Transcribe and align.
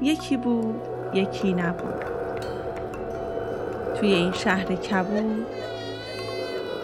یکی 0.00 0.36
بود 0.36 0.80
یکی 1.14 1.52
نبود. 1.52 2.04
توی 3.94 4.12
این 4.14 4.32
شهر 4.32 4.64
کبود 4.64 5.46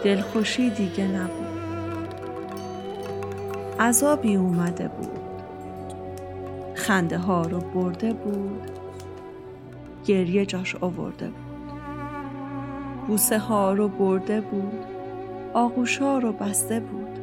دلخوشی 0.03 0.69
دیگه 0.69 1.07
نبود. 1.07 1.41
عذابی 3.79 4.35
اومده 4.35 4.87
بود. 4.87 5.19
خنده 6.75 7.17
ها 7.17 7.41
رو 7.41 7.59
برده 7.59 8.13
بود. 8.13 8.71
گریه 10.05 10.45
جاش 10.45 10.75
آورده 10.75 11.27
بود. 11.27 11.71
بوسه 13.07 13.39
ها 13.39 13.73
رو 13.73 13.87
برده 13.87 14.41
بود. 14.41 14.85
آغوش 15.53 15.97
ها 15.97 16.17
رو 16.17 16.31
بسته 16.31 16.79
بود. 16.79 17.19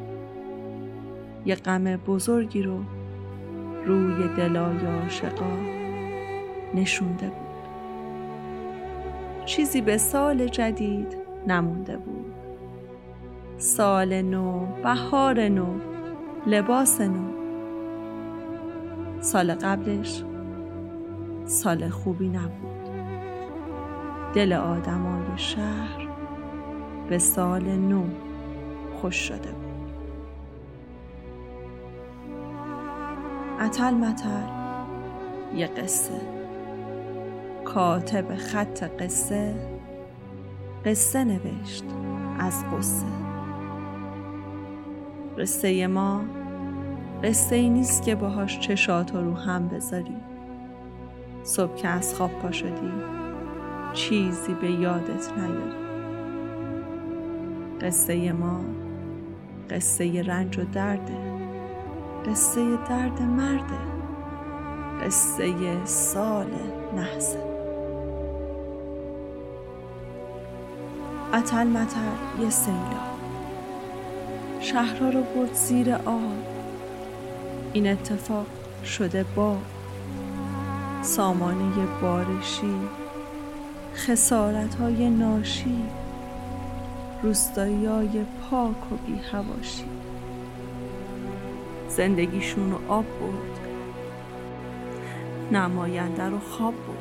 یه 1.47 1.55
غم 1.55 1.97
بزرگی 1.97 2.63
رو 2.63 2.79
روی 3.87 4.29
دلای 4.37 4.87
عاشقا 4.87 5.78
نشونده 6.75 7.27
بود. 7.27 7.49
چیزی 9.45 9.81
به 9.81 9.99
سال 9.99 10.47
جدید 10.47 11.17
نمونده 11.47 11.97
بود. 11.97 12.35
سال 13.59 14.23
نو 14.23 14.67
بهار 14.83 15.49
نو 15.49 15.67
لباس 16.47 17.01
نو. 17.01 17.29
سال 19.21 19.55
قبلش 19.55 20.25
سال 21.45 21.89
خوبی 21.89 22.29
نبود. 22.29 22.89
دل 24.35 24.53
آدمای 24.53 25.25
شهر 25.37 26.09
به 27.09 27.19
سال 27.19 27.63
نو 27.63 28.05
خوش 29.01 29.17
شده 29.17 29.53
بود. 29.53 29.93
اتل 33.61 33.95
متل 33.95 34.49
یه 35.55 35.67
قصه. 35.67 36.38
کاتب 37.75 38.37
خط 38.37 38.83
قصه 38.83 39.55
قصه 40.85 41.25
نوشت 41.25 41.85
از 42.39 42.65
قصه. 42.65 43.07
قصه 45.39 45.87
ما 45.87 46.25
قصه 47.25 47.57
ای 47.57 47.69
نیست 47.69 48.03
که 48.03 48.15
باهاش 48.15 48.59
چشات 48.59 49.15
رو 49.15 49.35
هم 49.35 49.69
بذاری. 49.69 50.17
صبح 51.43 51.75
که 51.75 51.89
از 51.89 52.15
خواب 52.15 52.31
پا 52.31 52.51
شدی 52.51 52.93
چیزی 53.93 54.55
به 54.55 54.71
یادت 54.71 55.33
نیاری 55.39 55.89
قصه 57.81 58.33
ما 58.33 58.61
قصه 59.71 60.23
رنج 60.23 60.59
و 60.59 60.65
درده 60.65 61.19
قصه 62.27 62.77
درد 62.89 63.23
مرده 63.23 63.79
قصه 65.03 65.85
سال 65.85 66.51
نحسه. 66.97 67.58
اتل 71.35 71.67
متل 71.67 72.43
یه 72.43 72.51
سیلاب 72.51 73.19
شهرها 74.61 75.09
رو 75.09 75.23
برد 75.23 75.55
زیر 75.55 75.95
آب 75.95 76.33
این 77.73 77.87
اتفاق 77.87 78.47
شده 78.85 79.25
با 79.37 79.57
سامانه 81.03 81.87
بارشی 82.03 82.75
خسارت 83.95 84.75
های 84.75 85.11
ناشی 85.11 85.83
روستایی 87.23 87.87
های 87.87 88.25
پاک 88.51 88.93
و 88.93 88.97
بی 89.07 89.21
هواشی 89.33 89.85
زندگیشون 91.89 92.71
رو 92.71 92.79
آب 92.89 93.05
برد. 93.05 93.59
نماینده 95.53 96.25
رو 96.25 96.39
خواب 96.39 96.75
برد. 96.75 96.98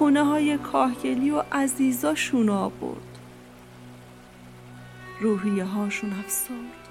خونه 0.00 0.24
های 0.24 0.58
کاهگلی 0.58 1.30
و 1.30 1.42
عزیزاشون 1.52 2.46
برد 2.68 3.18
روحیه 5.20 5.64
هاشون 5.64 6.12
افسرد. 6.12 6.88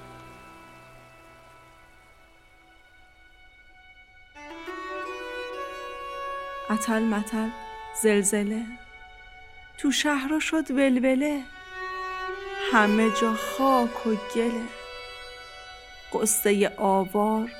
اتل 6.69 7.03
متل 7.03 7.49
زلزله. 8.01 8.65
تو 9.77 9.91
شهرها 9.91 10.39
شد 10.39 10.71
ولوله. 10.71 11.43
همه 12.71 13.09
جا 13.21 13.33
خاک 13.33 14.07
و 14.07 14.15
گله. 14.35 14.63
قصه 16.13 16.71
آوار 16.77 17.51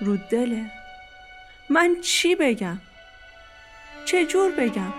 رو 0.00 0.16
دله. 0.16 0.70
من 1.70 1.96
چی 2.00 2.34
بگم؟ 2.34 2.78
چجور 4.06 4.52
بگم؟ 4.52 4.92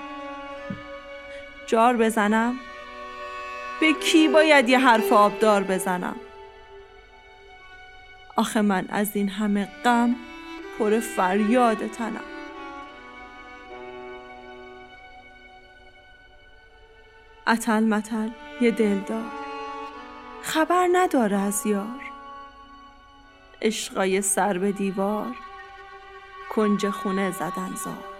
جار 1.67 1.97
بزنم؟ 1.97 2.59
به 3.79 3.93
کی 3.93 4.27
باید 4.27 4.69
یه 4.69 4.79
حرف 4.79 5.13
آبدار 5.13 5.63
بزنم؟ 5.63 6.15
آخه 8.35 8.61
من 8.61 8.85
از 8.89 9.15
این 9.15 9.29
همه 9.29 9.67
غم 9.85 10.15
پر 10.79 10.99
فریاد 10.99 11.87
تنم. 11.87 12.21
اتل 17.47 17.83
متل 17.83 18.29
یه 18.61 18.71
دلدار. 18.71 19.31
خبر 20.41 20.87
نداره 20.91 21.37
از 21.37 21.65
یار. 21.65 22.01
عشقای 23.61 24.21
سر 24.21 24.57
به 24.57 24.71
دیوار 24.71 25.35
کنج 26.49 26.89
خونه 26.89 27.31
زدن 27.31 27.75
زار. 27.83 28.16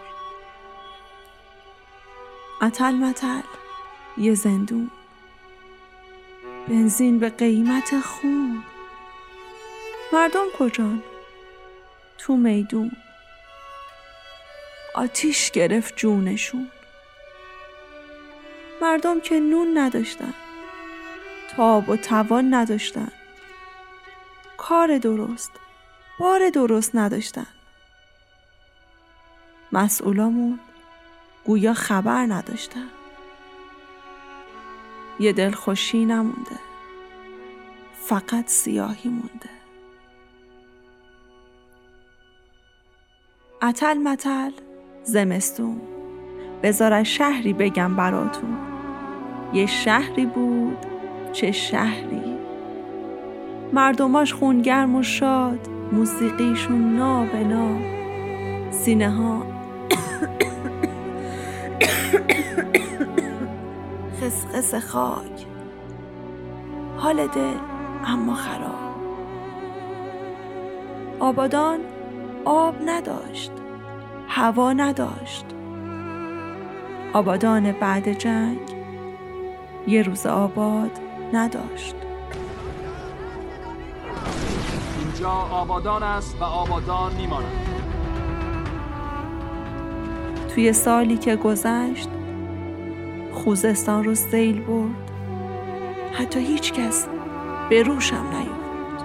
اتل 2.61 2.93
متل 2.93 3.41
یه 4.17 4.33
زندون. 4.33 4.91
بنزین 6.67 7.19
به 7.19 7.29
قیمت 7.29 7.99
خون. 7.99 8.63
مردم 10.13 10.45
کجان؟ 10.59 11.03
تو 12.17 12.37
میدون. 12.37 12.91
آتیش 14.95 15.51
گرفت 15.51 15.95
جونشون. 15.95 16.71
مردم 18.81 19.19
که 19.19 19.39
نون 19.39 19.77
نداشتن. 19.77 20.33
تاب 21.55 21.89
و 21.89 21.95
توان 21.95 22.53
نداشتن. 22.53 23.11
کار 24.57 24.97
درست 24.97 25.51
بار 26.19 26.49
درست 26.49 26.95
نداشتن. 26.95 27.47
مسئولامون 29.71 30.59
گویا 31.47 31.73
خبر 31.73 32.25
نداشتن. 32.25 32.87
یه 35.19 35.33
دل 35.33 35.51
خوشی 35.51 36.05
نمونده. 36.05 36.59
فقط 37.93 38.47
سیاهی 38.47 39.09
مونده. 39.09 39.49
اتل 43.61 43.97
متل 43.97 44.51
زمستون. 45.03 45.81
بذار 46.63 47.03
شهری 47.03 47.53
بگم 47.53 47.95
براتون. 47.95 48.57
یه 49.53 49.65
شهری 49.65 50.25
بود 50.25 50.77
چه 51.33 51.51
شهری. 51.51 52.37
مردماش 53.73 54.33
خونگرم 54.33 54.95
و 54.95 55.03
شاد 55.03 55.67
موسیقیشون 55.91 56.95
نابنا. 56.95 57.77
سینه 58.71 59.09
ها 59.09 59.45
خسخس 64.37 64.75
خاک. 64.75 65.47
حال 66.97 67.27
دل 67.27 67.53
اما 68.05 68.33
خراب. 68.33 68.97
آبادان 71.19 71.79
آب 72.45 72.75
نداشت 72.85 73.51
هوا 74.27 74.73
نداشت. 74.73 75.45
آبادان 77.13 77.71
بعد 77.71 78.13
جنگ 78.13 78.59
یه 79.87 80.01
روز 80.01 80.25
آباد 80.25 80.91
نداشت. 81.33 81.95
اینجا 84.99 85.29
آبادان 85.29 86.03
است 86.03 86.41
و 86.41 86.43
آبادان 86.43 87.13
میماند 87.13 87.67
توی 90.55 90.73
سالی 90.73 91.17
که 91.17 91.35
گذشت 91.35 92.09
خوزستان 93.37 94.03
رو 94.03 94.15
سیل 94.15 94.61
برد. 94.61 95.11
حتی 96.13 96.39
هیچ 96.39 96.73
کس 96.73 97.07
به 97.69 97.83
روشم 97.83 98.25
نیورد 98.31 99.03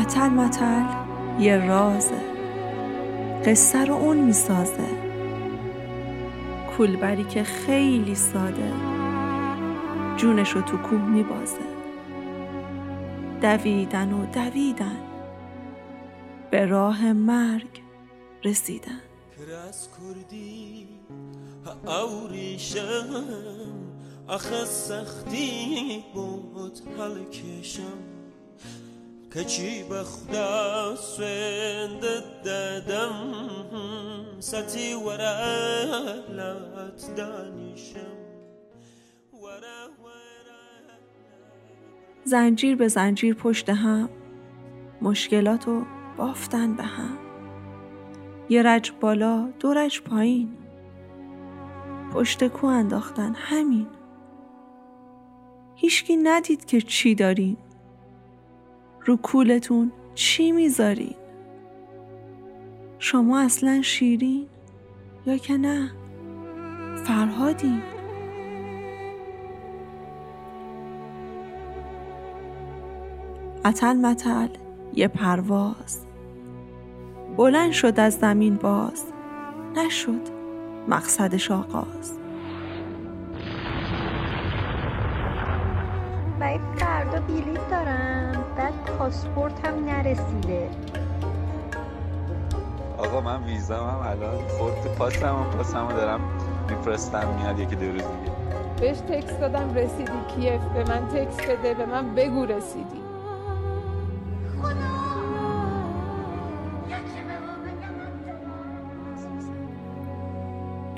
اتل 0.00 0.28
متل 0.28 0.84
یه 1.38 1.66
رازه. 1.66 2.20
قصه 3.46 3.84
رو 3.84 3.94
اون 3.94 4.16
می‌سازه. 4.16 4.88
کولبری 6.76 7.24
که 7.24 7.42
خیلی 7.42 8.14
ساده 8.14 8.72
جونش 10.16 10.50
رو 10.50 10.60
تو 10.60 10.76
کوه 10.76 11.00
میبازه. 11.08 11.56
دویدن 13.42 14.12
و 14.12 14.26
دویدن. 14.26 15.11
به 16.52 16.66
راه 16.66 17.12
مرگ 17.12 17.82
رسیدن. 18.44 19.00
کرس 19.38 19.88
کردی 19.88 20.88
اوریشم 21.86 23.24
آخه 24.28 24.64
سختی 24.64 26.04
بود 26.14 26.78
حل 26.98 27.24
کشم. 27.24 27.98
کچی 29.34 29.82
بخدا 29.82 30.96
سوند 30.96 32.02
دادم 32.44 33.12
ستی 34.40 34.94
ورالات 34.94 36.36
دانیشم 37.16 38.00
زنجیر 42.24 42.76
به 42.76 42.88
زنجیر 42.88 43.34
پشت 43.34 43.68
هم 43.68 44.08
مشکلات 45.02 45.66
رو 45.66 45.84
بافتن 46.16 46.74
به 46.74 46.82
هم. 46.82 47.18
یه 48.48 48.62
رج 48.62 48.92
بالا 49.00 49.48
دو 49.60 49.74
رج 49.74 50.02
پایین. 50.02 50.56
پشت 52.12 52.48
کو 52.48 52.66
انداختن 52.66 53.34
همین. 53.36 53.86
هیچکی 55.74 56.16
ندید 56.16 56.64
که 56.64 56.80
چی 56.80 57.14
دارین. 57.14 57.56
رو 59.06 59.16
کولتون 59.16 59.92
چی 60.14 60.52
می‌ذارین؟ 60.52 61.14
شما 62.98 63.40
اصلا 63.40 63.82
شیرین 63.82 64.46
یا 65.26 65.36
که 65.36 65.56
نه؟ 65.56 65.92
فرهادین. 67.04 67.82
اتل 73.64 73.96
متل. 73.96 74.61
یه 74.94 75.08
پرواز. 75.08 76.06
بلند 77.36 77.72
شد 77.72 78.00
از 78.00 78.14
زمین 78.14 78.54
باز. 78.54 79.04
نشد 79.76 80.20
مقصدش 80.88 81.50
آغاز. 81.50 82.18
باید 86.40 86.60
فردا 86.76 87.20
بیلیت 87.20 87.70
دارم. 87.70 88.44
بعد 88.56 88.72
پاسپورت 88.98 89.66
هم 89.66 89.84
نرسیده. 89.84 90.70
آقا 92.98 93.20
من 93.20 93.44
ویزام 93.44 93.88
هم 93.88 94.08
الان 94.10 94.48
خورد. 94.48 94.96
پاسم 94.98 95.26
هم 95.26 95.50
پاسم 95.56 95.88
دارم 95.88 96.20
میفرستم. 96.70 97.28
میاد 97.40 97.58
یکی 97.58 97.76
دو 97.76 97.86
روز 97.86 97.94
دیگه. 97.94 98.32
بهش 98.80 98.98
تکست 98.98 99.40
دادم 99.40 99.74
رسیدی. 99.74 100.12
کیف. 100.36 100.62
به 100.62 100.84
من 100.84 101.08
تکست 101.08 101.50
بده 101.50 101.74
به 101.74 101.86
من 101.86 102.14
بگو 102.14 102.44
رسیدی. 102.44 103.11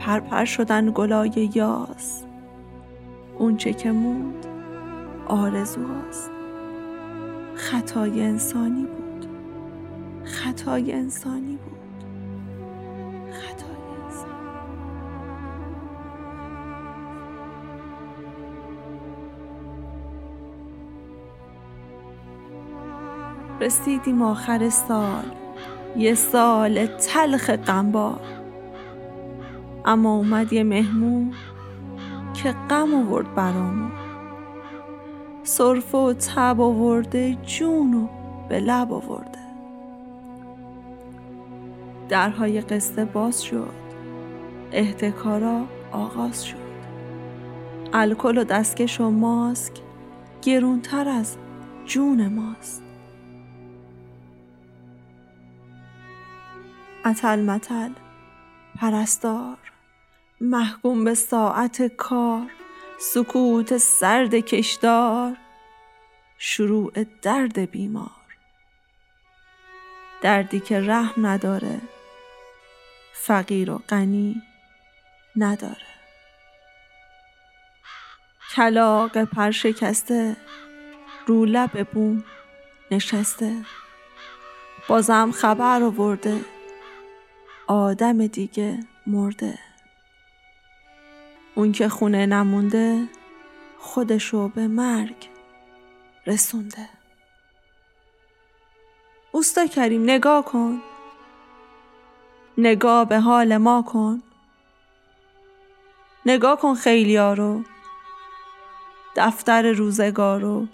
پرپر 0.04 0.44
شدن 0.44 0.90
گلای 0.94 1.50
یاس. 1.54 2.24
اونچه 3.38 3.72
که 3.72 3.92
موند 3.92 4.46
آرزو 5.28 5.80
هست 5.86 6.30
خطای 7.54 8.22
انسانی 8.22 8.86
بود. 8.86 9.26
خطای 10.24 10.92
انسانی 10.92 11.58
بود. 11.64 12.04
خطای 13.32 13.74
رسیدیم 23.60 24.22
آخر 24.22 24.68
سال. 24.68 25.24
یه 25.96 26.14
سال 26.14 26.86
تلخ 26.86 27.50
غمبار. 27.50 28.43
اما 29.84 30.14
اومد 30.14 30.52
یه 30.52 30.62
مهمون 30.62 31.34
که 32.34 32.54
غم 32.70 32.94
آورد 32.94 33.34
برامون. 33.34 33.92
صرف 35.42 35.94
و 35.94 36.12
تب 36.12 36.60
آورده 36.60 37.34
جونو 37.34 38.08
به 38.48 38.60
لب 38.60 38.92
آورده. 38.92 39.38
درهای 42.08 42.60
قصه 42.60 43.04
باز 43.04 43.42
شد. 43.42 43.74
احتکارا 44.72 45.64
آغاز 45.92 46.44
شد. 46.44 46.64
الکل 47.92 48.38
و 48.38 48.44
دستکش 48.44 49.00
و 49.00 49.10
ماسک 49.10 49.72
گرونتر 50.42 51.08
از 51.08 51.36
جون 51.86 52.28
ماست. 52.28 52.82
اتل 57.06 57.40
متل 57.44 57.90
پرستار. 58.80 59.73
محکوم 60.44 61.04
به 61.04 61.14
ساعت 61.14 61.82
کار 61.82 62.50
سکوت 62.98 63.76
سرد 63.76 64.34
کشدار 64.34 65.36
شروع 66.38 66.92
درد 67.22 67.70
بیمار. 67.70 68.10
دردی 70.22 70.60
که 70.60 70.80
رحم 70.80 71.26
نداره 71.26 71.80
فقیر 73.12 73.70
و 73.70 73.78
غنی 73.88 74.42
نداره. 75.36 75.76
کلاق 78.54 79.24
پر 79.24 79.50
شکسته 79.50 80.36
رو 81.26 81.44
لب 81.44 81.88
بوم 81.90 82.24
نشسته. 82.90 83.56
بازم 84.88 85.30
خبر 85.34 85.82
آورده 85.82 86.40
آدم 87.66 88.26
دیگه 88.26 88.80
مرده. 89.06 89.73
اون 91.54 91.72
که 91.72 91.88
خونه 91.88 92.26
نمونده 92.26 93.08
خودشو 93.78 94.48
به 94.48 94.68
مرگ 94.68 95.28
رسونده. 96.26 96.88
اوستا 99.32 99.66
کریم 99.66 100.02
نگاه 100.02 100.44
کن. 100.44 100.82
نگاه 102.58 103.08
به 103.08 103.20
حال 103.20 103.56
ما 103.56 103.82
کن. 103.82 104.22
نگاه 106.26 106.58
کن 106.58 106.74
خیلیارو 106.74 107.62
دفتر 109.16 109.72
روزگارو 109.72 110.66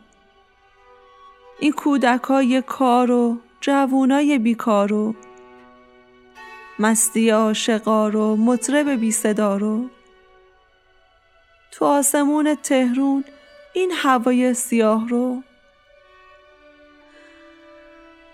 این 1.60 1.72
کودکای 1.72 2.62
کارو 2.62 3.36
جوونای 3.60 4.38
بیکارو 4.38 5.14
مستی 6.78 7.30
عاشقارو 7.30 8.36
مطرب 8.36 8.88
بی 8.88 9.12
صدارو 9.12 9.84
تو 11.70 11.84
آسمون 11.84 12.54
تهرون 12.54 13.24
این 13.72 13.92
هوای 13.92 14.54
سیاه 14.54 15.08
رو؟ 15.08 15.42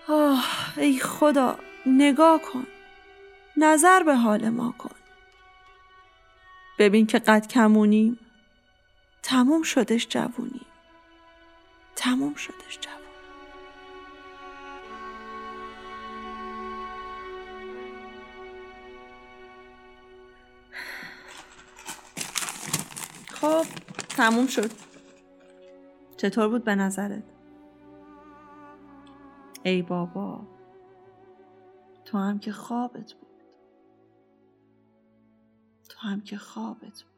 آه 0.09 0.45
ای 0.77 0.99
خدا 0.99 1.59
نگاه 1.87 2.43
کن. 2.43 2.67
نظر 3.57 4.03
به 4.03 4.17
حال 4.17 4.49
ما 4.49 4.75
کن. 4.79 4.95
ببین 6.79 7.07
که 7.07 7.19
قد 7.19 7.47
کمونیم. 7.47 8.19
تموم 9.23 9.63
شدش 9.63 10.07
جوونیم. 10.09 10.67
تموم 11.97 12.35
شدش 12.35 12.79
جوون 12.81 13.06
خب 23.47 23.67
تموم 24.09 24.47
شد. 24.47 24.71
چطور 26.17 26.49
بود 26.49 26.65
به 26.65 26.75
نظرت؟ 26.75 27.23
ای 29.63 29.83
بابا 29.83 30.47
تو 32.05 32.19
هم 32.19 32.39
که 32.39 32.53
خوابت 32.53 33.13
بود. 33.13 33.43
تو 35.89 35.99
هم 35.99 36.21
که 36.21 36.37
خوابت 36.37 37.03
بود. 37.03 37.16